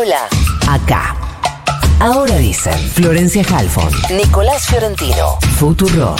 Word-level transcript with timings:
habla? 0.00 0.28
Acá. 0.68 1.16
Ahora 1.98 2.36
dicen 2.36 2.72
Florencia 2.72 3.44
Halfon, 3.52 3.90
Nicolás 4.16 4.66
Fiorentino. 4.66 5.38
Futuro. 5.56 6.16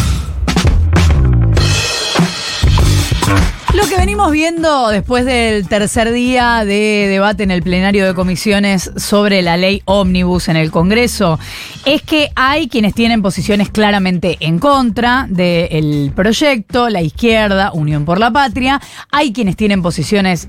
Lo 3.72 3.86
que 3.86 3.96
venimos 3.96 4.32
viendo 4.32 4.88
después 4.88 5.24
del 5.24 5.66
tercer 5.66 6.12
día 6.12 6.64
de 6.66 7.06
debate 7.08 7.44
en 7.44 7.50
el 7.50 7.62
plenario 7.62 8.04
de 8.04 8.14
comisiones 8.14 8.90
sobre 8.96 9.40
la 9.40 9.56
ley 9.56 9.80
ómnibus 9.86 10.48
en 10.48 10.56
el 10.56 10.70
Congreso 10.70 11.38
es 11.86 12.02
que 12.02 12.30
hay 12.34 12.68
quienes 12.68 12.92
tienen 12.94 13.22
posiciones 13.22 13.70
claramente 13.70 14.36
en 14.40 14.58
contra 14.58 15.26
del 15.30 16.12
proyecto, 16.14 16.90
la 16.90 17.00
izquierda, 17.00 17.70
Unión 17.72 18.04
por 18.04 18.18
la 18.18 18.30
Patria, 18.30 18.80
hay 19.10 19.32
quienes 19.32 19.56
tienen 19.56 19.80
posiciones 19.80 20.48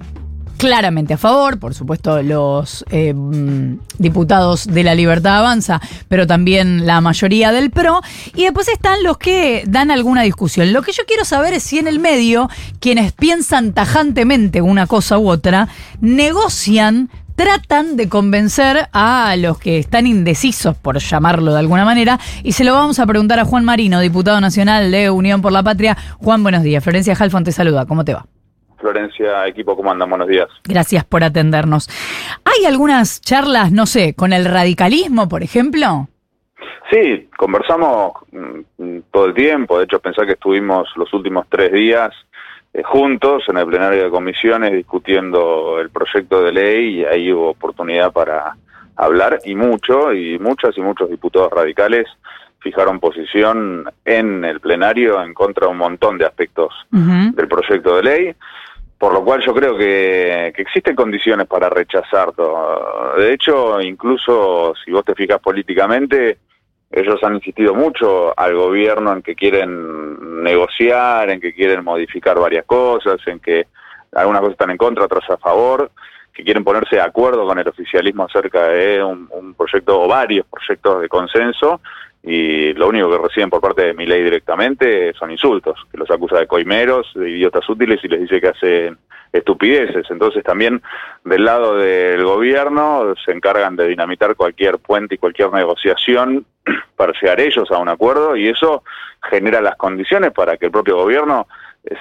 claramente 0.61 1.15
a 1.15 1.17
favor, 1.17 1.57
por 1.57 1.73
supuesto 1.73 2.21
los 2.21 2.85
eh, 2.91 3.15
diputados 3.97 4.67
de 4.67 4.83
la 4.83 4.93
Libertad 4.93 5.39
Avanza, 5.39 5.81
pero 6.07 6.27
también 6.27 6.85
la 6.85 7.01
mayoría 7.01 7.51
del 7.51 7.71
PRO, 7.71 8.01
y 8.35 8.43
después 8.43 8.67
están 8.67 9.01
los 9.01 9.17
que 9.17 9.63
dan 9.67 9.89
alguna 9.89 10.21
discusión. 10.21 10.71
Lo 10.71 10.83
que 10.83 10.91
yo 10.91 11.03
quiero 11.07 11.25
saber 11.25 11.53
es 11.53 11.63
si 11.63 11.79
en 11.79 11.87
el 11.87 11.97
medio 11.97 12.47
quienes 12.79 13.11
piensan 13.11 13.73
tajantemente 13.73 14.61
una 14.61 14.85
cosa 14.85 15.17
u 15.17 15.31
otra, 15.31 15.67
negocian 15.99 17.09
tratan 17.35 17.95
de 17.97 18.07
convencer 18.07 18.87
a 18.93 19.35
los 19.37 19.57
que 19.57 19.79
están 19.79 20.05
indecisos, 20.05 20.77
por 20.77 20.99
llamarlo 20.99 21.53
de 21.53 21.59
alguna 21.59 21.85
manera, 21.85 22.19
y 22.43 22.51
se 22.51 22.65
lo 22.65 22.75
vamos 22.75 22.99
a 22.99 23.07
preguntar 23.07 23.39
a 23.39 23.45
Juan 23.45 23.65
Marino, 23.65 23.99
diputado 23.99 24.39
nacional 24.39 24.91
de 24.91 25.09
Unión 25.09 25.41
por 25.41 25.53
la 25.53 25.63
Patria. 25.63 25.97
Juan, 26.19 26.43
buenos 26.43 26.61
días. 26.61 26.83
Florencia 26.83 27.17
Halfon 27.19 27.43
te 27.43 27.51
saluda. 27.51 27.87
¿Cómo 27.87 28.05
te 28.05 28.13
va? 28.13 28.27
Florencia, 28.81 29.47
equipo, 29.47 29.77
¿cómo 29.77 29.91
andan? 29.91 30.09
Buenos 30.09 30.27
días. 30.27 30.47
Gracias 30.65 31.05
por 31.05 31.23
atendernos. 31.23 31.87
¿Hay 32.43 32.65
algunas 32.65 33.21
charlas, 33.21 33.71
no 33.71 33.85
sé, 33.85 34.15
con 34.15 34.33
el 34.33 34.45
radicalismo, 34.45 35.29
por 35.29 35.43
ejemplo? 35.43 36.07
Sí, 36.91 37.29
conversamos 37.37 38.13
mm, 38.31 38.97
todo 39.11 39.27
el 39.27 39.33
tiempo. 39.33 39.77
De 39.77 39.85
hecho, 39.85 39.99
pensé 39.99 40.25
que 40.25 40.33
estuvimos 40.33 40.89
los 40.97 41.13
últimos 41.13 41.45
tres 41.47 41.71
días 41.71 42.11
eh, 42.73 42.83
juntos 42.83 43.43
en 43.47 43.57
el 43.57 43.65
plenario 43.65 44.03
de 44.03 44.09
comisiones 44.09 44.73
discutiendo 44.73 45.79
el 45.79 45.89
proyecto 45.89 46.41
de 46.41 46.51
ley 46.51 46.99
y 46.99 47.05
ahí 47.05 47.31
hubo 47.31 47.51
oportunidad 47.51 48.11
para 48.11 48.55
hablar 48.97 49.39
y 49.45 49.55
mucho, 49.55 50.13
y 50.13 50.37
muchas 50.39 50.77
y 50.77 50.81
muchos 50.81 51.09
diputados 51.09 51.51
radicales 51.51 52.07
fijaron 52.59 52.99
posición 52.99 53.85
en 54.05 54.45
el 54.45 54.59
plenario 54.59 55.21
en 55.23 55.33
contra 55.33 55.65
de 55.67 55.71
un 55.71 55.77
montón 55.77 56.17
de 56.17 56.25
aspectos 56.25 56.73
del 56.91 57.47
proyecto 57.47 57.95
de 57.95 58.03
ley. 58.03 58.35
Por 59.01 59.13
lo 59.13 59.25
cual 59.25 59.41
yo 59.41 59.51
creo 59.55 59.75
que, 59.75 60.53
que, 60.55 60.61
existen 60.61 60.95
condiciones 60.95 61.47
para 61.47 61.71
rechazar 61.71 62.33
todo. 62.33 63.15
De 63.17 63.33
hecho, 63.33 63.81
incluso 63.81 64.75
si 64.85 64.91
vos 64.91 65.03
te 65.03 65.15
fijas 65.15 65.39
políticamente, 65.39 66.37
ellos 66.91 67.19
han 67.23 67.33
insistido 67.33 67.73
mucho 67.73 68.31
al 68.39 68.55
gobierno 68.55 69.11
en 69.11 69.23
que 69.23 69.33
quieren 69.33 70.43
negociar, 70.43 71.31
en 71.31 71.41
que 71.41 71.51
quieren 71.51 71.83
modificar 71.83 72.37
varias 72.37 72.63
cosas, 72.65 73.19
en 73.25 73.39
que 73.39 73.65
algunas 74.11 74.41
cosas 74.41 74.53
están 74.53 74.69
en 74.69 74.77
contra, 74.77 75.05
otras 75.05 75.27
a 75.31 75.37
favor, 75.37 75.89
que 76.33 76.43
quieren 76.43 76.63
ponerse 76.63 76.95
de 76.95 77.01
acuerdo 77.01 77.45
con 77.45 77.59
el 77.59 77.67
oficialismo 77.67 78.23
acerca 78.23 78.67
de 78.67 79.03
un, 79.03 79.53
proyecto 79.55 80.01
o 80.01 80.07
varios 80.07 80.45
proyectos 80.47 81.01
de 81.01 81.09
consenso 81.09 81.81
y 82.23 82.73
lo 82.73 82.87
único 82.87 83.09
que 83.09 83.17
reciben 83.17 83.49
por 83.49 83.61
parte 83.61 83.85
de 83.85 83.93
mi 83.93 84.05
ley 84.05 84.23
directamente 84.23 85.13
son 85.13 85.31
insultos, 85.31 85.77
que 85.91 85.97
los 85.97 86.09
acusa 86.09 86.39
de 86.39 86.47
coimeros, 86.47 87.11
de 87.15 87.29
idiotas 87.29 87.67
útiles 87.67 87.99
y 88.03 88.07
les 88.07 88.21
dice 88.21 88.39
que 88.39 88.47
hacen 88.47 88.97
estupideces. 89.33 90.05
Entonces 90.09 90.43
también 90.43 90.81
del 91.23 91.45
lado 91.45 91.77
del 91.77 92.23
gobierno 92.23 93.13
se 93.25 93.31
encargan 93.31 93.75
de 93.75 93.87
dinamitar 93.87 94.35
cualquier 94.35 94.77
puente 94.77 95.15
y 95.15 95.17
cualquier 95.17 95.51
negociación 95.51 96.45
para 96.95 97.13
llegar 97.19 97.39
ellos 97.39 97.69
a 97.71 97.77
un 97.77 97.89
acuerdo 97.89 98.35
y 98.35 98.47
eso 98.47 98.83
genera 99.29 99.61
las 99.61 99.75
condiciones 99.75 100.31
para 100.31 100.57
que 100.57 100.67
el 100.67 100.71
propio 100.71 100.97
gobierno 100.97 101.47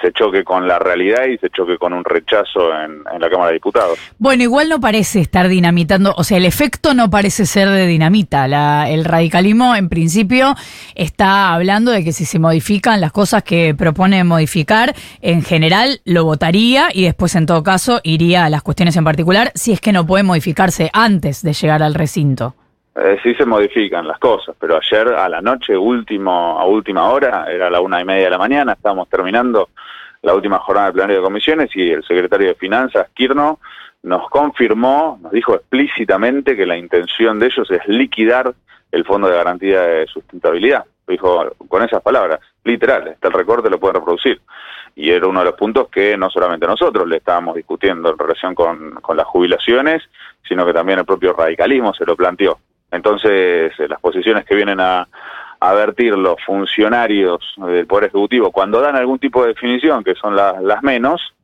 se 0.02 0.12
choque 0.12 0.44
con 0.44 0.68
la 0.68 0.78
realidad 0.78 1.24
y 1.26 1.38
se 1.38 1.48
choque 1.50 1.78
con 1.78 1.92
un 1.92 2.04
rechazo 2.04 2.70
en, 2.72 3.02
en, 3.12 3.20
la 3.20 3.30
Cámara 3.30 3.48
de 3.48 3.54
Diputados. 3.54 3.98
Bueno, 4.18 4.42
igual 4.42 4.68
no 4.68 4.78
parece 4.78 5.20
estar 5.20 5.48
dinamitando, 5.48 6.14
o 6.16 6.24
sea, 6.24 6.36
el 6.36 6.44
efecto 6.44 6.92
no 6.92 7.08
parece 7.08 7.46
ser 7.46 7.68
de 7.70 7.86
dinamita. 7.86 8.46
La, 8.46 8.90
el 8.90 9.04
radicalismo, 9.04 9.74
en 9.74 9.88
principio, 9.88 10.54
está 10.94 11.54
hablando 11.54 11.92
de 11.92 12.04
que 12.04 12.12
si 12.12 12.26
se 12.26 12.38
modifican 12.38 13.00
las 13.00 13.12
cosas 13.12 13.42
que 13.42 13.74
propone 13.74 14.22
modificar, 14.22 14.94
en 15.22 15.42
general 15.42 16.00
lo 16.04 16.24
votaría 16.24 16.88
y 16.92 17.04
después, 17.04 17.34
en 17.34 17.46
todo 17.46 17.62
caso, 17.62 18.00
iría 18.02 18.44
a 18.44 18.50
las 18.50 18.62
cuestiones 18.62 18.96
en 18.96 19.04
particular, 19.04 19.50
si 19.54 19.72
es 19.72 19.80
que 19.80 19.92
no 19.92 20.06
puede 20.06 20.24
modificarse 20.24 20.90
antes 20.92 21.42
de 21.42 21.54
llegar 21.54 21.82
al 21.82 21.94
recinto. 21.94 22.54
Eh, 22.96 23.18
sí 23.22 23.34
se 23.34 23.46
modifican 23.46 24.06
las 24.06 24.18
cosas, 24.18 24.56
pero 24.58 24.76
ayer 24.76 25.08
a 25.08 25.28
la 25.28 25.40
noche, 25.40 25.76
último, 25.76 26.58
a 26.58 26.66
última 26.66 27.10
hora, 27.10 27.46
era 27.48 27.70
la 27.70 27.80
una 27.80 28.00
y 28.00 28.04
media 28.04 28.24
de 28.24 28.30
la 28.30 28.38
mañana, 28.38 28.72
estábamos 28.72 29.08
terminando 29.08 29.68
la 30.22 30.34
última 30.34 30.58
jornada 30.58 30.86
del 30.86 30.94
plenario 30.94 31.16
de 31.18 31.22
comisiones 31.22 31.70
y 31.74 31.90
el 31.90 32.02
secretario 32.02 32.48
de 32.48 32.54
Finanzas, 32.54 33.08
Kirno, 33.14 33.60
nos 34.02 34.28
confirmó, 34.28 35.18
nos 35.22 35.30
dijo 35.32 35.54
explícitamente 35.54 36.56
que 36.56 36.66
la 36.66 36.76
intención 36.76 37.38
de 37.38 37.46
ellos 37.46 37.70
es 37.70 37.86
liquidar 37.86 38.54
el 38.90 39.04
Fondo 39.04 39.28
de 39.28 39.36
Garantía 39.36 39.82
de 39.82 40.06
Sustentabilidad. 40.06 40.84
Lo 41.06 41.12
dijo 41.12 41.56
con 41.68 41.82
esas 41.82 42.02
palabras, 42.02 42.40
literal, 42.64 43.08
está 43.08 43.28
el 43.28 43.34
recorte, 43.34 43.70
lo 43.70 43.78
pueden 43.78 43.96
reproducir. 43.96 44.40
Y 44.96 45.10
era 45.10 45.28
uno 45.28 45.40
de 45.40 45.46
los 45.46 45.54
puntos 45.54 45.88
que 45.88 46.16
no 46.16 46.28
solamente 46.28 46.66
nosotros 46.66 47.06
le 47.06 47.18
estábamos 47.18 47.54
discutiendo 47.54 48.10
en 48.10 48.18
relación 48.18 48.54
con, 48.54 48.94
con 48.96 49.16
las 49.16 49.26
jubilaciones, 49.26 50.02
sino 50.46 50.66
que 50.66 50.72
también 50.72 50.98
el 50.98 51.04
propio 51.04 51.32
radicalismo 51.32 51.94
se 51.94 52.04
lo 52.04 52.16
planteó. 52.16 52.58
Entonces, 52.90 53.72
eh, 53.78 53.88
las 53.88 54.00
posiciones 54.00 54.44
que 54.44 54.56
vienen 54.56 54.80
a, 54.80 55.06
a 55.60 55.74
vertir 55.74 56.16
los 56.16 56.36
funcionarios 56.44 57.40
del 57.56 57.86
Poder 57.86 58.04
Ejecutivo 58.04 58.50
cuando 58.50 58.80
dan 58.80 58.96
algún 58.96 59.18
tipo 59.18 59.42
de 59.42 59.48
definición, 59.48 60.02
que 60.02 60.14
son 60.14 60.34
las, 60.34 60.82
menos, 60.82 61.34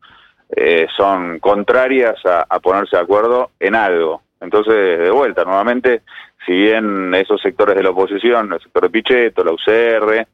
eh, 0.56 0.86
son 0.96 1.38
contrarias 1.38 2.16
a, 2.24 2.46
a, 2.48 2.58
ponerse 2.60 2.96
de 2.96 3.02
acuerdo 3.02 3.50
en 3.60 3.74
algo. 3.74 4.22
Entonces, 4.40 4.98
de 4.98 5.10
vuelta, 5.10 5.44
nuevamente, 5.44 6.02
si 6.46 6.52
bien 6.52 7.12
esos 7.14 7.40
sectores 7.42 7.74
de 7.74 7.82
la 7.82 7.90
oposición, 7.90 8.52
el 8.52 8.60
sector 8.60 8.84
de 8.84 8.90
Pichetto, 8.90 9.44
la 9.44 9.52
UCR 9.52 10.26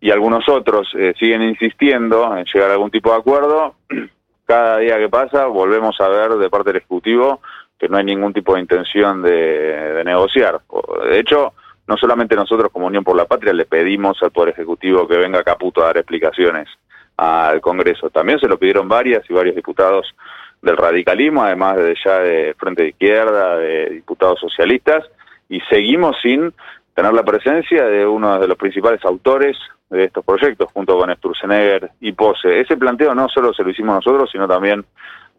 y 0.00 0.10
algunos 0.10 0.48
otros 0.48 0.88
eh, 0.94 1.12
siguen 1.18 1.42
insistiendo 1.42 2.36
en 2.36 2.44
llegar 2.44 2.70
a 2.70 2.74
algún 2.74 2.90
tipo 2.90 3.10
de 3.10 3.18
acuerdo, 3.18 3.74
cada 4.46 4.78
día 4.78 4.98
que 4.98 5.08
pasa 5.08 5.46
volvemos 5.46 6.00
a 6.00 6.08
ver 6.08 6.30
de 6.32 6.48
parte 6.48 6.70
del 6.70 6.78
Ejecutivo 6.78 7.40
que 7.80 7.88
no 7.88 7.96
hay 7.96 8.04
ningún 8.04 8.34
tipo 8.34 8.54
de 8.54 8.60
intención 8.60 9.22
de, 9.22 10.02
negociar. 10.04 10.60
De 11.08 11.18
hecho, 11.18 11.54
no 11.86 11.96
solamente 11.96 12.36
nosotros 12.36 12.70
como 12.70 12.86
Unión 12.86 13.02
por 13.02 13.16
la 13.16 13.24
Patria 13.24 13.54
le 13.54 13.64
pedimos 13.64 14.22
al 14.22 14.30
Poder 14.30 14.50
Ejecutivo 14.50 15.08
que 15.08 15.16
venga 15.16 15.40
a 15.40 15.44
Caputo 15.44 15.82
a 15.82 15.86
dar 15.86 15.96
explicaciones 15.96 16.68
al 17.16 17.60
Congreso, 17.60 18.10
también 18.10 18.38
se 18.38 18.48
lo 18.48 18.58
pidieron 18.58 18.88
varias 18.88 19.28
y 19.28 19.32
varios 19.32 19.56
diputados 19.56 20.14
del 20.62 20.76
radicalismo, 20.76 21.42
además 21.42 21.76
de 21.76 21.94
ya 22.04 22.18
de 22.18 22.54
Frente 22.58 22.82
de 22.82 22.88
Izquierda, 22.90 23.56
de 23.56 23.90
diputados 23.90 24.40
socialistas, 24.40 25.04
y 25.48 25.60
seguimos 25.70 26.16
sin 26.20 26.52
tener 26.94 27.12
la 27.14 27.22
presencia 27.22 27.84
de 27.84 28.06
uno 28.06 28.38
de 28.38 28.46
los 28.46 28.58
principales 28.58 29.02
autores 29.04 29.56
de 29.88 30.04
estos 30.04 30.24
proyectos, 30.24 30.70
junto 30.72 30.98
con 30.98 31.14
Sturzenegger 31.14 31.90
y 32.00 32.12
Pose. 32.12 32.60
Ese 32.60 32.76
planteo 32.76 33.14
no 33.14 33.28
solo 33.28 33.52
se 33.52 33.64
lo 33.64 33.70
hicimos 33.70 33.96
nosotros, 33.96 34.30
sino 34.30 34.46
también 34.46 34.84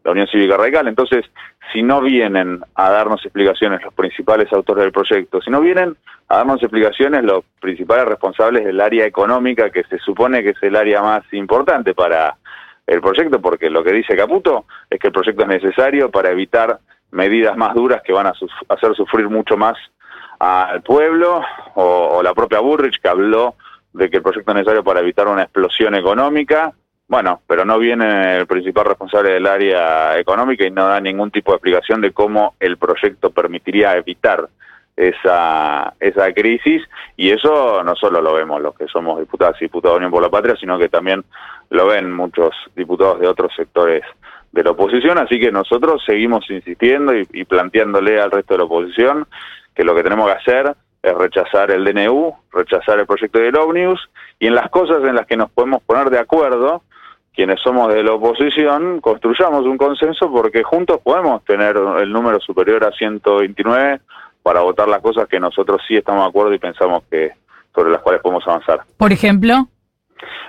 la 0.04 0.12
Unión 0.12 0.28
Cívica 0.28 0.58
Radical. 0.58 0.88
Entonces, 0.88 1.26
si 1.72 1.84
no 1.84 2.02
vienen 2.02 2.62
a 2.76 2.90
darnos 2.90 3.24
explicaciones 3.24 3.82
los 3.84 3.94
principales 3.94 4.52
autores 4.52 4.84
del 4.84 4.92
proyecto, 4.92 5.42
si 5.42 5.50
no 5.50 5.62
vienen 5.62 5.96
a 6.28 6.38
darnos 6.38 6.62
explicaciones 6.62 7.24
los 7.24 7.44
principales 7.60 8.06
responsables 8.06 8.66
del 8.66 8.82
área 8.82 9.06
económica, 9.06 9.70
que 9.70 9.84
se 9.84 9.98
supone 10.00 10.44
que 10.44 10.50
es 10.50 10.64
el 10.64 10.76
área 10.76 11.02
más 11.02 11.24
importante 11.34 11.94
para 11.94 12.36
el 12.88 13.02
proyecto, 13.02 13.40
porque 13.40 13.70
lo 13.70 13.84
que 13.84 13.94
dice 13.94 14.16
Caputo 14.16 14.66
es 14.90 15.00
que 15.00 15.08
el 15.08 15.14
proyecto 15.14 15.44
es 15.44 15.48
necesario 15.48 16.10
para 16.10 16.32
evitar 16.32 16.80
medidas 17.12 17.56
más 17.56 17.74
duras 17.74 18.02
que 18.04 18.14
van 18.14 18.28
a 18.28 18.34
hacer 18.70 18.96
sufrir 18.96 19.30
mucho 19.30 19.56
más 19.56 19.78
al 20.40 20.82
pueblo, 20.82 21.42
o, 21.76 21.84
o 21.84 22.24
la 22.24 22.34
propia 22.34 22.60
Burrich 22.60 23.00
que 23.00 23.08
habló 23.08 23.56
de 23.94 24.10
que 24.10 24.18
el 24.18 24.24
proyecto 24.24 24.52
es 24.52 24.56
necesario 24.56 24.84
para 24.84 25.02
evitar 25.02 25.28
una 25.28 25.44
explosión 25.44 25.94
económica, 25.96 26.74
bueno, 27.12 27.42
pero 27.46 27.66
no 27.66 27.78
viene 27.78 28.38
el 28.38 28.48
principal 28.48 28.86
responsable 28.86 29.34
del 29.34 29.46
área 29.46 30.18
económica 30.18 30.66
y 30.66 30.72
no 30.72 30.88
da 30.88 31.02
ningún 31.02 31.30
tipo 31.30 31.52
de 31.52 31.58
explicación 31.58 32.00
de 32.00 32.14
cómo 32.14 32.56
el 32.58 32.78
proyecto 32.78 33.32
permitiría 33.32 33.98
evitar 33.98 34.48
esa, 34.96 35.94
esa 36.00 36.32
crisis. 36.32 36.82
Y 37.18 37.32
eso 37.32 37.84
no 37.84 37.98
solo 37.98 38.22
lo 38.22 38.34
vemos 38.34 38.62
los 38.62 38.76
que 38.76 38.88
somos 38.88 39.20
diputados 39.20 39.58
y 39.60 39.66
diputados 39.66 39.96
de 39.96 39.98
Unión 39.98 40.12
por 40.12 40.24
la 40.24 40.30
Patria, 40.30 40.56
sino 40.58 40.80
que 40.80 40.88
también 40.88 41.26
lo 41.70 41.88
ven 41.88 42.14
muchos 42.14 42.52
diputados 42.78 43.20
de 43.20 43.28
otros 43.28 43.52
sectores 43.58 44.04
de 44.54 44.64
la 44.64 44.72
oposición, 44.72 45.18
así 45.18 45.38
que 45.38 45.52
nosotros 45.52 46.02
seguimos 46.06 46.50
insistiendo 46.50 47.14
y, 47.14 47.44
planteándole 47.44 48.22
al 48.22 48.32
resto 48.32 48.54
de 48.54 48.60
la 48.60 48.64
oposición 48.64 49.28
que 49.76 49.84
lo 49.84 49.94
que 49.94 50.04
tenemos 50.04 50.28
que 50.28 50.38
hacer 50.38 50.76
es 51.04 51.14
rechazar 51.14 51.72
el 51.72 51.84
DNU, 51.84 52.34
rechazar 52.54 53.00
el 53.00 53.06
proyecto 53.06 53.40
del 53.40 53.58
Omnibus 53.58 54.10
y 54.40 54.48
en 54.48 54.56
las 54.56 54.70
cosas 54.70 55.04
en 55.04 55.16
las 55.16 55.28
que 55.28 55.36
nos 55.36 55.52
podemos 55.52 55.84
poner 55.84 56.10
de 56.10 56.20
acuerdo, 56.20 56.84
quienes 57.42 57.60
somos 57.60 57.92
de 57.92 58.04
la 58.04 58.14
oposición 58.14 59.02
construyamos 59.02 59.66
un 59.66 59.76
consenso 59.76 60.32
porque 60.32 60.62
juntos 60.62 61.00
podemos 61.04 61.44
tener 61.44 61.76
el 61.76 62.14
número 62.14 62.40
superior 62.40 62.84
a 62.86 62.92
129 62.92 64.00
para 64.44 64.60
votar 64.62 64.88
las 64.88 65.02
cosas 65.02 65.28
que 65.28 65.40
nosotros 65.40 65.82
sí 65.88 65.96
estamos 65.98 66.22
de 66.24 66.30
acuerdo 66.30 66.54
y 66.54 66.60
pensamos 66.60 67.02
que 67.10 67.32
sobre 67.74 67.90
las 67.90 68.02
cuales 68.02 68.22
podemos 68.22 68.48
avanzar. 68.48 68.82
Por 68.96 69.12
ejemplo. 69.12 69.68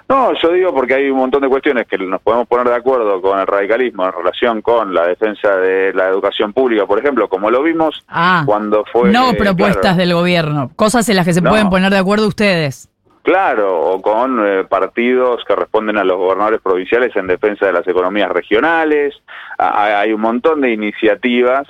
No, 0.06 0.34
yo 0.34 0.52
digo 0.52 0.74
porque 0.74 0.92
hay 0.96 1.08
un 1.08 1.16
montón 1.16 1.40
de 1.40 1.48
cuestiones 1.48 1.86
que 1.88 1.96
nos 1.96 2.20
podemos 2.20 2.46
poner 2.46 2.68
de 2.68 2.74
acuerdo 2.74 3.22
con 3.22 3.38
el 3.40 3.46
radicalismo 3.46 4.04
en 4.04 4.12
relación 4.12 4.60
con 4.60 4.92
la 4.92 5.06
defensa 5.06 5.56
de 5.56 5.94
la 5.94 6.08
educación 6.08 6.52
pública, 6.52 6.84
por 6.84 6.98
ejemplo, 6.98 7.26
como 7.26 7.50
lo 7.50 7.62
vimos 7.62 8.04
Ah, 8.06 8.42
cuando 8.44 8.84
fue... 8.92 9.10
no 9.10 9.30
eh, 9.30 9.34
propuestas 9.38 9.80
claro, 9.80 9.96
del 9.96 10.12
gobierno, 10.12 10.70
cosas 10.76 11.08
en 11.08 11.16
las 11.16 11.24
que 11.24 11.32
se 11.32 11.40
No. 11.40 11.48
pueden 11.48 11.70
poner 11.70 11.90
de 11.90 11.96
acuerdo 11.96 12.28
ustedes. 12.28 12.90
Claro, 13.22 13.80
o 13.80 14.02
con 14.02 14.44
eh, 14.44 14.64
partidos 14.64 15.44
que 15.44 15.54
responden 15.54 15.96
a 15.96 16.04
los 16.04 16.16
gobernadores 16.16 16.60
provinciales 16.60 17.14
en 17.14 17.28
defensa 17.28 17.66
de 17.66 17.72
las 17.72 17.86
economías 17.86 18.30
regionales. 18.30 19.14
Hay 19.58 20.12
un 20.12 20.20
montón 20.20 20.60
de 20.60 20.72
iniciativas 20.72 21.68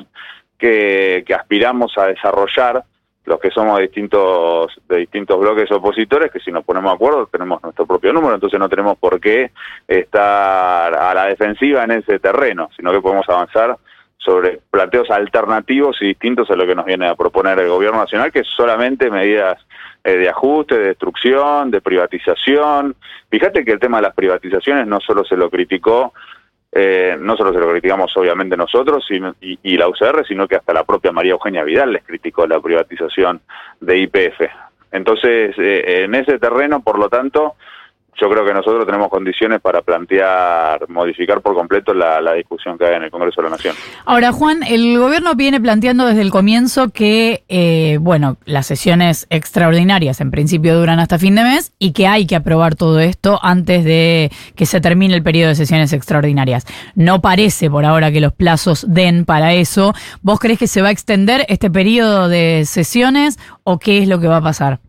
que, 0.57 1.25
aspiramos 1.37 1.99
a 1.99 2.07
desarrollar 2.07 2.85
los 3.25 3.39
que 3.39 3.51
somos 3.51 3.79
distintos 3.81 4.73
de 4.89 4.99
distintos 4.99 5.39
bloques 5.39 5.71
opositores 5.71 6.33
que 6.33 6.41
si 6.41 6.51
nos 6.51 6.65
ponemos 6.65 6.91
de 6.91 6.95
acuerdo 6.97 7.29
tenemos 7.29 7.63
nuestro 7.63 7.87
propio 7.87 8.13
número 8.13 8.35
entonces 8.35 8.59
no 8.59 8.69
tenemos 8.69 8.99
por 8.99 9.21
qué 9.21 9.53
estar 9.87 10.93
a 10.93 11.15
la 11.15 11.27
defensiva 11.27 11.85
en 11.85 11.93
ese 11.93 12.19
terreno 12.19 12.69
sino 12.77 12.91
que 12.91 13.01
podemos 13.01 13.29
avanzar 13.29 13.77
sobre 14.25 14.61
planteos 14.71 15.11
alternativos 15.11 15.97
y 16.01 16.07
distintos 16.07 16.51
a 16.51 16.57
lo 16.57 16.67
que 16.67 16.75
nos 16.75 16.87
viene 16.87 17.09
a 17.09 17.15
proponer 17.15 17.59
el 17.59 17.69
gobierno 17.69 17.99
nacional, 17.99 18.31
que 18.31 18.41
es 18.41 18.47
solamente 18.49 19.11
medidas 19.11 19.59
eh, 20.05 20.17
de 20.17 20.29
ajuste, 20.29 20.79
de 20.79 20.89
destrucción, 20.89 21.71
de 21.71 21.81
privatización. 21.81 22.95
Fíjate 23.31 23.65
que 23.65 23.73
el 23.73 23.81
tema 23.81 23.99
de 23.99 24.05
las 24.05 24.15
privatizaciones 24.15 24.87
no 24.87 25.01
solo 25.01 25.25
se 25.25 25.37
lo 25.37 25.51
criticó, 25.51 26.13
eh, 26.71 27.17
no 27.21 27.37
solo 27.37 27.53
se 27.53 27.59
lo 27.59 27.71
criticamos 27.71 28.17
obviamente 28.17 28.57
nosotros 28.57 29.07
y, 29.11 29.59
y 29.63 29.77
la 29.77 29.89
UCR, 29.89 30.25
sino 30.27 30.49
que 30.49 30.57
hasta 30.57 30.73
la 30.73 30.85
propia 30.85 31.13
María 31.13 31.33
Eugenia 31.33 31.65
Vidal 31.65 31.93
les 31.93 32.05
criticó 32.05 32.47
la 32.47 32.61
privatización 32.61 33.41
de 33.81 33.99
IPF. 33.99 34.41
Entonces, 34.93 35.55
eh, 35.59 36.05
en 36.05 36.15
ese 36.15 36.39
terreno, 36.39 36.83
por 36.83 36.99
lo 36.99 37.09
tanto, 37.09 37.57
yo 38.21 38.31
creo 38.31 38.45
que 38.45 38.53
nosotros 38.53 38.87
tenemos 38.87 39.09
condiciones 39.09 39.61
para 39.61 39.83
plantear, 39.83 40.89
modificar 40.89 41.41
por 41.41 41.55
completo 41.55 41.93
la, 41.95 42.33
discusión 42.35 42.79
que 42.79 42.87
hay 42.87 42.95
en 42.95 43.05
el 43.05 43.11
Congreso 43.11 43.41
de 43.41 43.49
la 43.49 43.57
Nación. 43.57 43.75
Ahora, 44.05 44.33
Juan, 44.33 44.63
el 44.63 44.99
gobierno 44.99 45.35
viene 45.35 45.61
planteando 45.61 46.07
desde 46.07 46.23
el 46.23 46.31
comienzo 46.31 46.91
que, 46.91 47.43
eh, 47.49 47.99
bueno, 48.01 48.37
las 48.45 48.67
sesiones 48.67 49.27
extraordinarias 49.29 50.21
en 50.21 50.31
principio 50.31 50.79
duran 50.79 51.01
hasta 51.01 51.19
fin 51.19 51.35
de 51.35 51.43
mes 51.43 51.73
y 51.79 51.93
que 51.93 52.07
hay 52.07 52.27
que 52.27 52.37
aprobar 52.37 52.75
todo 52.75 53.01
esto 53.01 53.39
antes 53.43 53.85
de 53.85 54.31
que 54.57 54.67
se 54.67 54.81
termine 54.81 55.15
el 55.15 55.23
periodo 55.23 55.49
de 55.49 55.55
sesiones 55.57 55.93
extraordinarias. 55.93 56.67
No 56.95 57.21
parece 57.21 57.71
por 57.71 57.85
ahora 57.85 58.13
que 58.13 58.21
los 58.21 58.33
plazos 58.33 58.87
den 58.89 59.25
para 59.25 59.53
eso. 59.53 59.95
¿Vos 60.23 60.39
crees 60.39 60.59
que 60.59 60.67
se 60.67 60.83
va 60.83 60.89
a 60.89 60.93
extender 60.93 61.45
este 61.49 61.71
periodo 61.71 62.29
de 62.29 62.65
sesiones 62.67 63.39
o 63.65 63.79
qué 63.79 63.99
es 63.99 64.09
lo 64.09 64.21
que 64.21 64.29
va 64.29 64.39
a 64.39 64.43
pasar? 64.43 64.81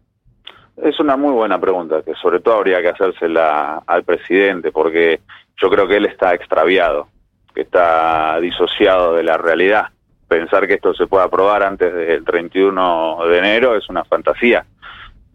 Es 0.78 1.00
una 1.00 1.16
muy 1.16 1.31
buena 1.31 1.60
pregunta, 1.60 2.02
que 2.02 2.16
sobre 2.16 2.40
todo 2.40 2.56
habría 2.56 2.81
que 2.81 2.90
hacérsela 2.90 3.84
al 3.86 4.04
presidente, 4.04 4.72
porque 4.72 5.22
yo 5.62 5.70
creo 5.70 5.88
que 5.88 5.98
él 5.98 6.06
está 6.06 6.34
extraviado, 6.34 7.08
que 7.54 7.62
está 7.62 8.40
disociado 8.40 9.14
de 9.14 9.24
la 9.24 9.38
realidad. 9.38 9.88
Pensar 10.28 10.68
que 10.68 10.74
esto 10.75 10.94
se 10.96 11.06
pueda 11.06 11.25
aprobar 11.25 11.64
antes 11.64 11.94
del 11.94 12.25
31 12.25 13.20
de 13.28 13.38
enero 13.38 13.75
es 13.75 13.88
una 13.88 14.04
fantasía. 14.04 14.66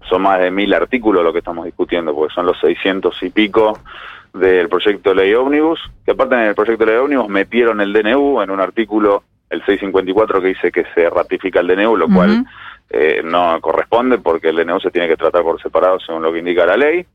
Son 0.08 0.23
más 0.23 0.40
de 0.40 0.50
mil 0.50 0.75
artículos 0.75 1.23
lo 1.23 1.32
que 1.32 1.38
estamos 1.38 1.67
discutiendo, 1.67 2.14
porque 2.14 2.35
son 2.35 2.46
los 2.46 2.58
600 2.61 3.23
y 3.23 3.31
pico 3.31 3.79
del 4.35 4.69
proyecto 4.69 5.11
de 5.11 5.17
ley 5.17 5.35
ómnibus, 5.35 5.81
que 6.05 6.12
aparte 6.12 6.35
en 6.35 6.43
el 6.43 6.55
proyecto 6.55 6.85
de 6.85 6.93
ley 6.93 7.00
ómnibus 7.00 7.29
metieron 7.29 7.81
el 7.81 7.93
DNU 7.93 8.43
en 8.43 8.50
un 8.50 8.61
artículo, 8.61 9.23
el 9.50 9.65
654, 9.65 10.41
que 10.43 10.49
dice 10.49 10.71
que 10.73 10.85
se 10.95 11.09
ratifica 11.11 11.61
el 11.61 11.69
DNU, 11.69 11.97
lo 11.97 12.09
cual 12.09 12.45
eh, 12.91 13.23
no 13.25 13.61
corresponde 13.61 14.19
porque 14.19 14.49
el 14.50 14.56
DNU 14.56 14.81
se 14.81 14.91
tiene 14.91 15.09
que 15.09 15.17
tratar 15.17 15.43
por 15.43 15.61
separado 15.62 15.99
según 16.00 16.23
lo 16.23 16.33
que 16.33 16.39
indica 16.41 16.67
la 16.67 16.77
ley, 16.77 17.06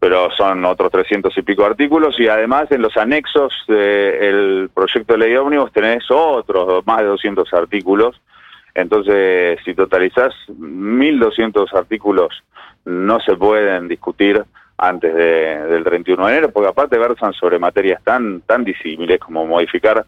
pero 0.00 0.30
son 0.36 0.64
otros 0.64 0.90
300 0.92 1.36
y 1.36 1.42
pico 1.42 1.64
artículos 1.64 2.18
y 2.20 2.28
además 2.28 2.70
en 2.70 2.82
los 2.82 2.96
anexos 2.96 3.52
del 3.66 4.70
proyecto 4.72 5.14
de 5.14 5.18
ley 5.18 5.34
ómnibus 5.36 5.72
tenés 5.72 6.04
otros 6.10 6.86
más 6.86 6.98
de 6.98 7.04
200 7.06 7.52
artículos, 7.54 8.20
entonces 8.74 9.58
si 9.64 9.74
totalizás 9.74 10.32
1.200 10.48 11.72
artículos 11.74 12.42
no 12.84 13.18
se 13.20 13.34
pueden 13.36 13.88
discutir 13.88 14.42
antes 14.76 15.12
de- 15.12 15.66
del 15.66 15.82
31 15.82 16.26
de 16.26 16.32
enero, 16.32 16.50
porque 16.52 16.68
aparte 16.68 16.96
versan 16.98 17.32
sobre 17.32 17.58
materias 17.58 18.00
tan 18.04 18.40
tan 18.42 18.62
disímiles 18.64 19.18
como 19.18 19.44
modificar 19.46 20.06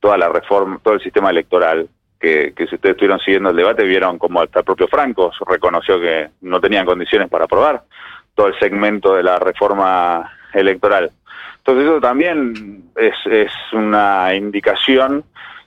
toda 0.00 0.18
la 0.18 0.28
reforma, 0.28 0.80
todo 0.82 0.94
el 0.94 1.02
sistema 1.02 1.30
electoral, 1.30 1.88
que, 2.18 2.52
que 2.56 2.66
si 2.66 2.74
ustedes 2.74 2.94
estuvieron 2.94 3.20
siguiendo 3.20 3.50
el 3.50 3.56
debate 3.56 3.84
vieron 3.84 4.18
como 4.18 4.42
hasta 4.42 4.60
el 4.60 4.64
propio 4.64 4.88
Franco 4.88 5.32
reconoció 5.46 5.98
que 5.98 6.28
no 6.42 6.60
tenían 6.60 6.84
condiciones 6.84 7.28
para 7.28 7.44
aprobar 7.44 7.82
todo 8.34 8.48
el 8.48 8.58
segmento 8.58 9.14
de 9.14 9.22
la 9.22 9.38
reforma 9.38 10.30
electoral. 10.52 11.10
Entonces 11.58 11.84
eso 11.84 12.00
también 12.00 12.84
es, 12.96 13.14
es 13.26 13.52
una 13.72 14.34
indicación 14.34 15.24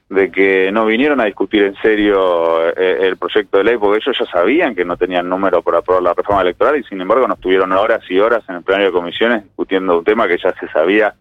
de 0.09 0.31
que 0.31 0.71
no 0.71 0.85
vinieron 0.85 1.19
a 1.21 1.25
discutir 1.25 1.63
en 1.63 1.75
serio 1.75 2.69
eh, 2.69 2.97
el 3.01 3.17
proyecto 3.17 3.57
de 3.57 3.63
ley 3.63 3.77
porque 3.77 3.97
ellos 4.03 4.17
ya 4.17 4.25
sabían 4.25 4.75
que 4.75 4.85
no 4.85 4.97
tenían 4.97 5.27
número 5.27 5.61
para 5.61 5.79
aprobar 5.79 6.03
la 6.03 6.13
reforma 6.13 6.41
electoral 6.41 6.77
y 6.77 6.83
sin 6.83 7.01
embargo 7.01 7.27
nos 7.27 7.39
tuvieron 7.39 7.71
horas 7.71 8.03
y 8.09 8.19
horas 8.19 8.43
en 8.47 8.55
el 8.55 8.63
plenario 8.63 8.87
de 8.87 8.93
comisiones 8.93 9.43
discutiendo 9.43 9.97
un 9.97 10.03
tema 10.03 10.27
que 10.27 10.37
ya 10.37 10.53
se 10.59 10.67
sabía 10.67 11.15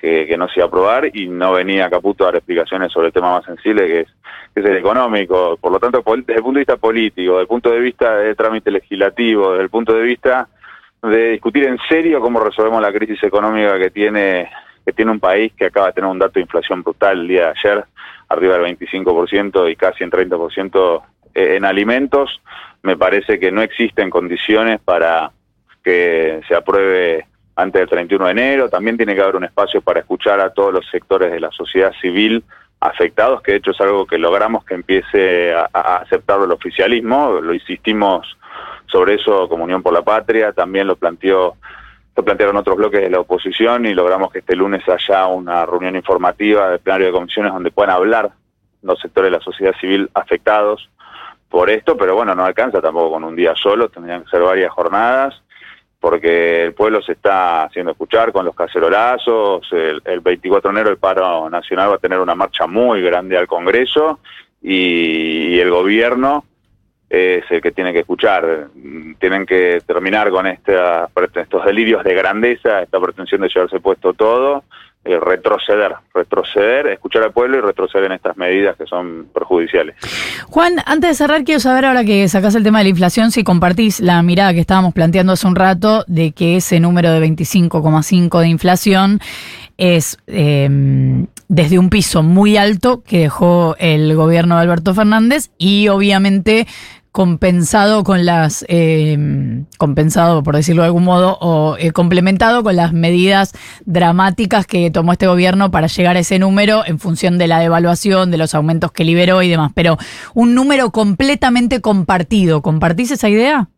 que, 0.00 0.26
que 0.26 0.36
no 0.36 0.48
se 0.48 0.62
aprobar 0.62 1.10
y 1.14 1.28
no 1.28 1.52
venía 1.52 1.90
Caputo 1.90 2.24
a 2.24 2.28
dar 2.28 2.36
explicaciones 2.36 2.92
sobre 2.92 3.08
el 3.08 3.12
tema 3.12 3.32
más 3.32 3.44
sensible 3.44 3.86
que 3.86 4.00
es, 4.00 4.08
que 4.54 4.60
es 4.60 4.66
el 4.66 4.76
económico. 4.76 5.58
Por 5.60 5.72
lo 5.72 5.78
tanto, 5.78 6.02
desde 6.04 6.36
el 6.36 6.42
punto 6.42 6.58
de 6.58 6.60
vista 6.60 6.76
político, 6.76 7.32
desde 7.32 7.42
el 7.42 7.48
punto 7.48 7.70
de 7.70 7.80
vista 7.80 8.16
de 8.16 8.34
trámite 8.34 8.70
legislativo, 8.70 9.50
desde 9.52 9.64
el 9.64 9.70
punto 9.70 9.92
de 9.92 10.02
vista 10.02 10.48
de 11.02 11.30
discutir 11.30 11.64
en 11.64 11.78
serio 11.88 12.20
cómo 12.20 12.40
resolvemos 12.40 12.80
la 12.82 12.92
crisis 12.92 13.22
económica 13.22 13.78
que 13.78 13.90
tiene 13.90 14.50
que 14.84 14.92
tiene 14.92 15.10
un 15.10 15.20
país 15.20 15.52
que 15.56 15.66
acaba 15.66 15.88
de 15.88 15.92
tener 15.92 16.10
un 16.10 16.18
dato 16.18 16.34
de 16.34 16.40
inflación 16.40 16.82
brutal 16.82 17.20
el 17.20 17.28
día 17.28 17.46
de 17.46 17.54
ayer, 17.58 17.84
arriba 18.28 18.58
del 18.58 18.76
25% 18.76 19.70
y 19.70 19.76
casi 19.76 20.04
en 20.04 20.10
30% 20.10 21.02
en 21.34 21.64
alimentos, 21.64 22.40
me 22.82 22.96
parece 22.96 23.38
que 23.38 23.52
no 23.52 23.62
existen 23.62 24.10
condiciones 24.10 24.80
para 24.80 25.32
que 25.84 26.40
se 26.48 26.54
apruebe 26.54 27.26
antes 27.60 27.80
del 27.80 27.88
31 27.88 28.26
de 28.26 28.30
enero. 28.30 28.68
También 28.68 28.96
tiene 28.96 29.14
que 29.14 29.22
haber 29.22 29.36
un 29.36 29.44
espacio 29.44 29.80
para 29.80 30.00
escuchar 30.00 30.40
a 30.40 30.50
todos 30.50 30.72
los 30.72 30.88
sectores 30.90 31.30
de 31.30 31.40
la 31.40 31.50
sociedad 31.50 31.92
civil 32.00 32.44
afectados, 32.80 33.42
que 33.42 33.52
de 33.52 33.58
hecho 33.58 33.72
es 33.72 33.80
algo 33.80 34.06
que 34.06 34.18
logramos 34.18 34.64
que 34.64 34.74
empiece 34.74 35.52
a, 35.54 35.68
a 35.72 35.96
aceptarlo 35.98 36.44
el 36.44 36.52
oficialismo. 36.52 37.40
Lo 37.40 37.52
insistimos 37.52 38.36
sobre 38.86 39.14
eso 39.14 39.48
como 39.48 39.64
Unión 39.64 39.82
por 39.82 39.92
la 39.92 40.02
Patria, 40.02 40.52
también 40.52 40.86
lo 40.86 40.96
planteó 40.96 41.56
lo 42.16 42.24
plantearon 42.24 42.56
otros 42.56 42.76
bloques 42.76 43.00
de 43.00 43.08
la 43.08 43.20
oposición 43.20 43.86
y 43.86 43.94
logramos 43.94 44.32
que 44.32 44.40
este 44.40 44.56
lunes 44.56 44.82
haya 44.88 45.26
una 45.26 45.64
reunión 45.64 45.96
informativa 45.96 46.68
del 46.68 46.80
plenario 46.80 47.06
de 47.06 47.12
comisiones 47.12 47.52
donde 47.52 47.70
puedan 47.70 47.94
hablar 47.94 48.32
los 48.82 48.98
sectores 49.00 49.30
de 49.30 49.38
la 49.38 49.42
sociedad 49.42 49.74
civil 49.80 50.10
afectados 50.14 50.88
por 51.48 51.70
esto, 51.70 51.96
pero 51.96 52.14
bueno, 52.14 52.34
no 52.34 52.44
alcanza 52.44 52.80
tampoco 52.80 53.12
con 53.12 53.24
un 53.24 53.36
día 53.36 53.54
solo, 53.56 53.88
tendrían 53.88 54.24
que 54.24 54.30
ser 54.30 54.42
varias 54.42 54.70
jornadas, 54.72 55.42
porque 56.00 56.64
el 56.64 56.72
pueblo 56.72 57.02
se 57.02 57.12
está 57.12 57.64
haciendo 57.64 57.92
escuchar 57.92 58.32
con 58.32 58.46
los 58.46 58.54
cacerolazos, 58.54 59.68
el, 59.70 60.00
el 60.04 60.20
24 60.20 60.70
de 60.70 60.74
enero 60.74 60.90
el 60.90 60.96
paro 60.96 61.50
nacional 61.50 61.90
va 61.90 61.94
a 61.96 61.98
tener 61.98 62.18
una 62.18 62.34
marcha 62.34 62.66
muy 62.66 63.02
grande 63.02 63.36
al 63.36 63.46
Congreso 63.46 64.20
y, 64.62 65.54
y 65.54 65.60
el 65.60 65.70
gobierno 65.70 66.44
es 67.10 67.44
el 67.50 67.60
que 67.60 67.72
tiene 67.72 67.92
que 67.92 68.00
escuchar. 68.00 68.68
Tienen 69.18 69.44
que 69.44 69.82
terminar 69.84 70.30
con 70.30 70.46
estos 70.46 71.64
delirios 71.66 72.04
de 72.04 72.14
grandeza, 72.14 72.82
esta 72.82 73.00
pretensión 73.00 73.40
de 73.40 73.48
llevarse 73.48 73.80
puesto 73.80 74.14
todo, 74.14 74.62
eh, 75.04 75.18
retroceder, 75.18 75.94
retroceder, 76.14 76.86
escuchar 76.86 77.24
al 77.24 77.32
pueblo 77.32 77.58
y 77.58 77.60
retroceder 77.62 78.04
en 78.04 78.12
estas 78.12 78.36
medidas 78.36 78.76
que 78.76 78.86
son 78.86 79.26
perjudiciales. 79.34 79.96
Juan, 80.46 80.74
antes 80.86 81.10
de 81.10 81.14
cerrar, 81.14 81.42
quiero 81.42 81.58
saber 81.58 81.86
ahora 81.86 82.04
que 82.04 82.28
sacás 82.28 82.54
el 82.54 82.62
tema 82.62 82.78
de 82.78 82.84
la 82.84 82.90
inflación, 82.90 83.32
si 83.32 83.42
compartís 83.42 84.00
la 84.00 84.22
mirada 84.22 84.52
que 84.52 84.60
estábamos 84.60 84.94
planteando 84.94 85.32
hace 85.32 85.46
un 85.46 85.56
rato 85.56 86.04
de 86.06 86.30
que 86.32 86.56
ese 86.56 86.78
número 86.78 87.10
de 87.10 87.26
25,5 87.26 88.40
de 88.40 88.48
inflación 88.48 89.20
es 89.78 90.18
eh, 90.26 90.68
desde 91.48 91.78
un 91.78 91.88
piso 91.88 92.22
muy 92.22 92.58
alto 92.58 93.02
que 93.02 93.20
dejó 93.20 93.74
el 93.78 94.14
gobierno 94.14 94.56
de 94.56 94.62
Alberto 94.62 94.94
Fernández 94.94 95.50
y 95.56 95.88
obviamente 95.88 96.66
compensado 97.12 98.04
con 98.04 98.24
las, 98.24 98.64
eh, 98.68 99.64
compensado 99.78 100.42
por 100.42 100.54
decirlo 100.54 100.82
de 100.82 100.86
algún 100.86 101.04
modo, 101.04 101.36
o 101.40 101.76
eh, 101.78 101.92
complementado 101.92 102.62
con 102.62 102.76
las 102.76 102.92
medidas 102.92 103.52
dramáticas 103.84 104.66
que 104.66 104.90
tomó 104.90 105.12
este 105.12 105.26
gobierno 105.26 105.70
para 105.70 105.88
llegar 105.88 106.16
a 106.16 106.20
ese 106.20 106.38
número 106.38 106.82
en 106.86 106.98
función 106.98 107.38
de 107.38 107.48
la 107.48 107.58
devaluación, 107.58 108.30
de 108.30 108.38
los 108.38 108.54
aumentos 108.54 108.92
que 108.92 109.04
liberó 109.04 109.42
y 109.42 109.48
demás. 109.48 109.72
Pero 109.74 109.96
un 110.34 110.54
número 110.54 110.90
completamente 110.90 111.80
compartido. 111.80 112.62
¿Compartís 112.62 113.10
esa 113.10 113.28
idea? 113.28 113.68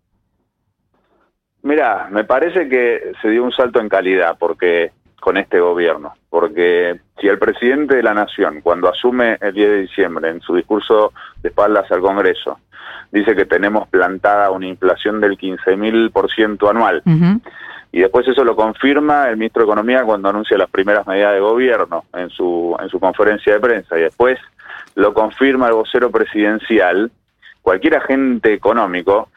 Mira, 1.62 2.08
me 2.10 2.24
parece 2.24 2.68
que 2.68 3.12
se 3.22 3.28
dio 3.28 3.44
un 3.44 3.52
salto 3.52 3.80
en 3.80 3.88
calidad, 3.88 4.36
porque 4.38 4.90
con 5.22 5.36
este 5.36 5.60
gobierno, 5.60 6.14
porque 6.28 6.98
si 7.20 7.28
el 7.28 7.38
presidente 7.38 7.94
de 7.94 8.02
la 8.02 8.12
Nación, 8.12 8.60
cuando 8.60 8.88
asume 8.88 9.38
el 9.40 9.54
10 9.54 9.70
de 9.70 9.80
diciembre 9.82 10.28
en 10.30 10.40
su 10.40 10.56
discurso 10.56 11.12
de 11.40 11.50
espaldas 11.50 11.88
al 11.92 12.00
Congreso, 12.00 12.58
dice 13.12 13.36
que 13.36 13.44
tenemos 13.44 13.86
plantada 13.86 14.50
una 14.50 14.66
inflación 14.66 15.20
del 15.20 15.38
15.000% 15.38 16.68
anual, 16.68 17.02
Ujú. 17.06 17.40
y 17.92 18.00
después 18.00 18.26
eso 18.26 18.42
lo 18.42 18.56
confirma 18.56 19.28
el 19.28 19.36
ministro 19.36 19.62
de 19.62 19.66
Economía 19.66 20.02
cuando 20.02 20.28
anuncia 20.28 20.58
las 20.58 20.68
primeras 20.68 21.06
medidas 21.06 21.34
de 21.34 21.40
gobierno 21.40 22.02
en 22.14 22.28
su, 22.30 22.76
en 22.82 22.88
su 22.88 22.98
conferencia 22.98 23.52
de 23.52 23.60
prensa, 23.60 23.96
y 23.96 24.02
después 24.02 24.40
lo 24.96 25.14
confirma 25.14 25.68
el 25.68 25.74
vocero 25.74 26.10
presidencial, 26.10 27.12
cualquier 27.62 27.94
agente 27.94 28.52
económico, 28.54 29.28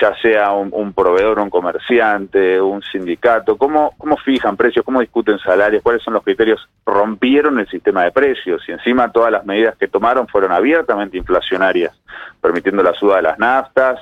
ya 0.00 0.14
sea 0.20 0.52
un, 0.52 0.92
proveedor, 0.92 1.38
un 1.38 1.50
comerciante, 1.50 2.60
un 2.60 2.82
sindicato, 2.82 3.56
¿cómo, 3.56 3.94
¿cómo 3.98 4.16
fijan 4.16 4.56
precios? 4.56 4.84
¿Cómo 4.84 5.00
discuten 5.00 5.38
salarios? 5.38 5.82
¿Cuáles 5.82 6.02
son 6.02 6.14
los 6.14 6.22
criterios? 6.22 6.68
Rompieron 6.84 7.58
el 7.58 7.68
sistema 7.68 8.04
de 8.04 8.12
precios 8.12 8.62
y 8.68 8.72
encima 8.72 9.12
todas 9.12 9.30
las 9.30 9.44
medidas 9.44 9.76
que 9.76 9.88
tomaron 9.88 10.26
fueron 10.28 10.52
abiertamente 10.52 11.16
inflacionarias, 11.16 11.94
permitiendo 12.40 12.82
la 12.82 12.94
suba 12.94 13.16
de 13.16 13.22
las 13.22 13.38
naftas, 13.38 14.00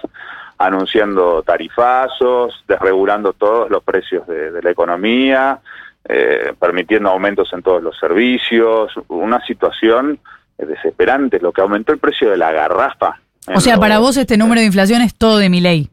anunciando 0.59 1.43
tarifazos, 1.43 2.65
desregulando 2.67 3.33
todos 3.33 3.71
los 3.71 3.83
precios 3.83 4.27
de, 4.27 4.63
la 4.63 4.71
economía, 4.71 5.59
eh, 6.09 6.55
permitiendo 6.59 7.11
aumentos 7.11 7.53
en 7.53 7.63
todos 7.63 7.83
los 7.83 7.99
servicios, 7.99 8.93
una 9.09 9.45
situación 9.45 10.19
desesperante, 10.59 11.41
lo 11.41 11.53
que 11.53 11.61
aumentó 11.61 11.93
el 11.93 11.99
precio 11.99 12.31
de 12.31 12.37
la 12.37 12.53
garrafa. 12.53 13.22
O 13.55 13.61
sea, 13.61 13.77
para 13.79 13.99
vos 13.99 14.17
este 14.17 14.37
número 14.37 14.61
de 14.61 14.67
inflación 14.67 15.03
es 15.03 15.15
todo 15.17 15.39
de 15.39 15.49
mi 15.49 15.61
ley. 15.61 15.89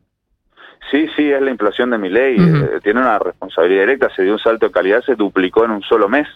Sí, 0.91 1.07
sí, 1.15 1.31
es 1.31 1.41
la 1.41 1.51
inflación 1.51 1.89
de 1.91 1.97
mi 1.97 2.09
ley. 2.09 2.35
Eh, 2.39 2.79
tiene 2.83 2.99
una 2.99 3.19
responsabilidad 3.19 3.81
directa. 3.81 4.09
Se 4.15 4.23
dio 4.23 4.33
un 4.33 4.39
salto 4.39 4.67
de 4.67 4.71
calidad, 4.71 5.03
se 5.03 5.15
duplicó 5.15 5.65
en 5.65 5.71
un 5.71 5.81
solo 5.83 6.09
mes. 6.09 6.27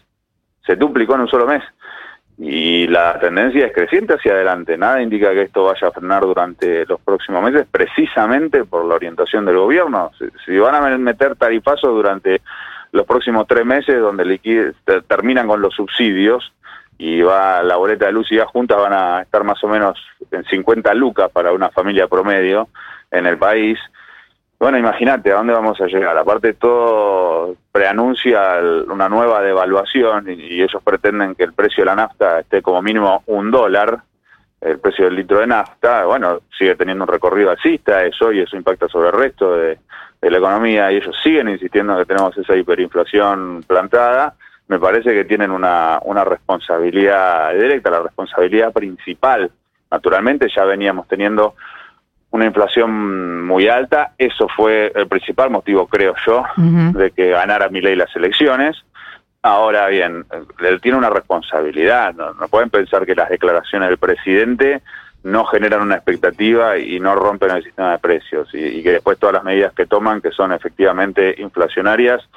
Se 0.65 0.75
duplicó 0.75 1.15
en 1.15 1.22
un 1.22 1.27
solo 1.27 1.46
mes. 1.48 1.63
Y 2.38 2.88
la 2.88 3.20
tendencia 3.20 3.67
es 3.67 3.74
creciente 3.74 4.13
hacia 4.13 4.34
adelante. 4.34 4.77
Nada 4.77 5.01
indica 5.01 5.32
que 5.32 5.43
esto 5.43 5.65
vaya 5.65 5.88
a 5.88 5.91
frenar 5.91 6.22
durante 6.24 6.86
los 6.86 7.00
próximos 7.01 7.43
meses, 7.43 7.67
precisamente 7.72 8.63
por 8.63 8.86
la 8.86 8.96
orientación 8.96 9.46
del 9.46 9.58
gobierno. 9.58 10.12
Si, 10.17 10.25
si 10.46 10.58
van 10.58 10.75
a 10.75 10.98
meter 10.98 11.36
tarifazos 11.36 11.91
durante 11.91 12.41
los 12.91 13.05
próximos 13.05 13.46
tres 13.48 13.65
meses, 13.65 14.00
donde 14.00 14.25
liquide- 14.25 14.74
terminan 15.08 15.48
con 15.48 15.62
los 15.62 15.74
subsidios, 15.75 16.51
y 16.97 17.21
va 17.21 17.63
la 17.63 17.75
boleta 17.75 18.05
de 18.05 18.12
luz 18.12 18.31
y 18.31 18.38
gas 18.38 18.47
juntas 18.47 18.77
van 18.77 18.93
a 18.93 19.21
estar 19.21 19.43
más 19.43 19.63
o 19.63 19.67
menos 19.67 20.00
en 20.31 20.43
50 20.43 20.93
lucas 20.93 21.29
para 21.31 21.51
una 21.51 21.69
familia 21.69 22.07
promedio 22.07 22.69
en 23.12 23.25
el 23.25 23.38
país. 23.38 23.79
Bueno, 24.59 24.77
imagínate 24.77 25.31
a 25.31 25.35
dónde 25.35 25.53
vamos 25.53 25.79
a 25.81 25.88
llegar. 25.88 26.17
Aparte 26.17 26.53
todo 26.53 27.55
preanuncia 27.71 28.59
una 28.88 29.09
nueva 29.09 29.41
devaluación 29.41 30.29
y 30.29 30.62
ellos 30.62 30.81
pretenden 30.83 31.35
que 31.35 31.43
el 31.43 31.53
precio 31.53 31.81
de 31.81 31.88
la 31.88 31.95
nafta 31.95 32.39
esté 32.39 32.62
como 32.62 32.81
mínimo 32.81 33.23
un 33.25 33.51
dólar, 33.51 34.01
el 34.62 34.79
precio 34.79 35.05
del 35.05 35.15
litro 35.15 35.39
de 35.39 35.47
nafta. 35.47 36.05
Bueno, 36.05 36.39
sigue 36.57 36.75
teniendo 36.75 37.03
un 37.03 37.09
recorrido 37.09 37.51
alcista 37.51 38.05
eso 38.05 38.31
y 38.31 38.39
eso 38.39 38.55
impacta 38.55 38.88
sobre 38.88 39.09
el 39.09 39.15
resto 39.15 39.57
de, 39.57 39.79
de 40.21 40.31
la 40.31 40.38
economía 40.38 40.91
y 40.91 40.95
ellos 40.97 41.17
siguen 41.21 41.50
insistiendo 41.50 41.97
que 41.97 42.05
tenemos 42.05 42.38
esa 42.38 42.55
hiperinflación 42.55 43.63
plantada 43.67 44.35
me 44.67 44.79
parece 44.79 45.13
que 45.13 45.25
tienen 45.25 45.51
una, 45.51 46.00
una 46.03 46.24
responsabilidad 46.24 47.53
directa, 47.53 47.91
la 47.91 48.01
responsabilidad 48.01 48.72
principal. 48.72 49.51
Naturalmente 49.91 50.48
ya 50.53 50.63
veníamos 50.63 51.08
teniendo 51.08 51.55
una 52.32 52.46
inflación 52.46 53.46
muy 53.46 53.67
alta, 53.67 54.13
eso 54.17 54.48
fue 54.48 54.91
el 54.96 55.08
principal 55.08 55.51
motivo, 55.51 55.86
creo 55.86 56.15
yo, 56.25 56.43
de 56.58 57.12
que 57.12 57.29
ganara 57.29 57.70
Milei 57.70 57.96
las 57.96 58.15
elecciones. 58.15 58.84
Ahora 59.43 59.88
bien, 59.88 60.25
él 60.60 60.82
tiene 60.82 60.98
una 60.98 61.12
responsabilidad, 61.12 62.15
no, 62.15 62.34
no 62.34 62.48
pueden 62.48 62.72
pensar 62.72 63.05
que 63.05 63.13
las 63.13 63.29
declaraciones 63.29 63.89
del 63.89 64.00
presidente 64.00 64.82
no 65.22 65.46
generan 65.46 65.82
una 65.82 65.96
expectativa 65.96 66.77
y 66.79 67.00
no 67.00 67.13
rompen 67.13 67.51
el 67.51 67.63
sistema 67.63 67.91
de 67.91 68.00
precios 68.00 68.50
y, 68.53 68.58
y 68.58 68.84
que 68.84 68.93
después 68.93 69.20
todas 69.20 69.36
las 69.36 69.43
medidas 69.43 69.74
que 69.74 69.86
toman, 69.86 70.20
que 70.20 70.32
son 70.32 70.53
efectivamente 70.53 71.36
inflacionarias, 71.38 72.27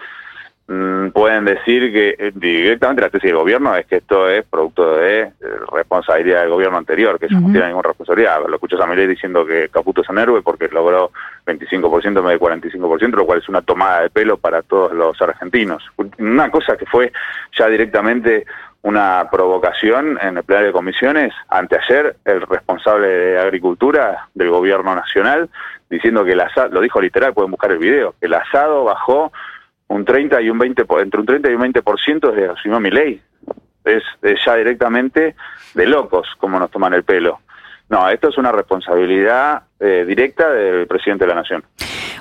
mm, 0.69 1.09
pueden 1.11 1.45
decir 1.45 1.93
que 1.93 2.17
eh, 2.19 2.33
directamente 2.35 3.03
la 3.03 3.11
tesis 3.11 3.31
del 3.31 3.39
gobierno 3.39 3.75
es 3.77 3.87
que 3.87 3.97
esto 3.97 4.29
es 4.29 4.45
producto 4.45 4.97
de 4.97 5.23
eh, 5.23 5.33
responsabilidad 5.73 6.43
del 6.43 6.51
gobierno 6.51 6.79
anterior, 6.79 7.19
que 7.19 7.27
ellos 7.27 7.39
Ujú. 7.39 7.49
no 7.49 7.53
tienen 7.53 7.71
ninguna 7.71 7.89
responsabilidad. 7.89 8.41
Lo 8.47 8.55
escuchas 8.55 8.81
a 8.81 8.87
Milei 8.87 9.07
diciendo 9.07 9.45
que 9.45 9.69
Caputo 9.69 10.03
es 10.03 10.09
un 10.09 10.19
héroe 10.19 10.43
porque 10.43 10.69
logró 10.69 11.11
25% 11.47 12.07
en 12.07 12.15
vez 12.15 12.25
de 12.25 12.41
45%, 12.41 13.11
lo 13.17 13.27
cual 13.27 13.39
es 13.39 13.49
una 13.49 13.63
tomada 13.63 14.03
de 14.03 14.11
pelo 14.11 14.37
para 14.37 14.63
todos 14.63 14.93
los 14.93 15.21
argentinos. 15.23 15.85
Una 16.19 16.51
cosa 16.51 16.77
que 16.77 16.87
fue 16.87 17.13
ya 17.57 17.69
directamente 17.69 18.47
una 18.87 19.29
provocación 19.33 20.17
en 20.23 20.37
el 20.37 20.45
plenario 20.45 20.69
de 20.69 20.73
comisiones, 20.73 21.35
anteayer 21.49 22.17
el 22.25 22.41
responsable 22.43 23.09
de 23.09 23.39
Agricultura 23.41 24.29
del 24.33 24.51
gobierno 24.51 24.95
nacional 24.95 25.51
diciendo 25.91 26.25
que 26.25 26.33
el 26.33 26.41
asado, 26.41 26.69
lo 26.69 26.81
dijo 26.81 27.01
literal, 27.01 27.35
pueden 27.35 27.51
buscar 27.51 27.73
el 27.73 27.79
video, 27.79 28.15
que 28.21 28.27
el 28.27 28.35
asado 28.35 28.85
bajó 28.85 29.33
un 29.89 30.05
30 30.05 30.41
y 30.43 30.51
un 30.51 30.59
20, 30.59 30.85
por- 30.85 31.01
entre 31.01 31.21
un 31.21 31.27
30 31.27 31.51
y 31.51 31.55
un 31.55 31.63
20% 31.63 32.31
desde 32.33 32.47
que 32.47 32.53
asumió 32.53 32.81
mi 32.81 32.91
ley. 32.91 33.21
Es, 33.85 34.03
es 34.23 34.41
ya 34.45 34.57
directamente 34.57 35.37
de 35.75 35.87
locos 35.87 36.27
como 36.39 36.59
nos 36.59 36.71
toman 36.71 36.93
el 36.95 37.05
pelo. 37.05 37.39
No, 37.89 38.09
esto 38.09 38.31
es 38.31 38.37
una 38.39 38.51
responsabilidad 38.51 39.63
eh, 39.79 40.05
directa 40.09 40.51
del 40.51 40.89
presidente 40.89 41.25
de 41.25 41.29
la 41.29 41.37
Nación. 41.37 41.63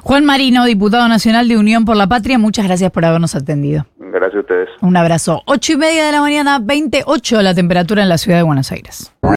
Juan 0.03 0.23
Marino, 0.23 0.63
diputado 0.65 1.07
nacional 1.07 1.47
de 1.47 1.57
Unión 1.57 1.85
por 1.85 1.97
la 1.97 2.05
Patria, 2.05 2.37
muchas 2.37 2.67
gracias 2.67 2.91
por 2.91 3.03
habernos 3.03 3.33
atendido. 3.33 3.87
Gracias 3.97 4.35
a 4.35 4.39
ustedes. 4.41 4.69
Un 4.81 4.95
abrazo. 4.95 5.41
Ocho 5.47 5.73
y 5.73 5.77
media 5.77 6.05
de 6.05 6.11
la 6.11 6.21
mañana, 6.21 6.59
28 6.61 7.41
la 7.41 7.55
temperatura 7.55 8.03
en 8.03 8.09
la 8.09 8.19
ciudad 8.19 8.37
de 8.37 8.43
Buenos 8.43 8.71
Aires. 8.71 9.11